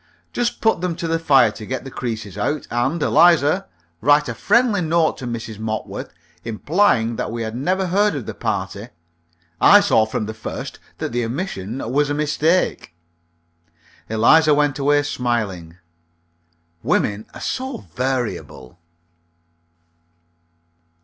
[0.33, 2.65] Just put them to the fire to get the creases out.
[2.71, 3.67] And, Eliza,
[4.01, 5.59] write a friendly note to Mrs.
[5.59, 6.09] Mopworth,
[6.43, 8.87] implying that we had never heard of the party.
[9.61, 12.95] I saw from the first that the omission was a mistake."
[14.09, 15.77] Eliza went away smiling.
[16.81, 18.79] Women are so variable.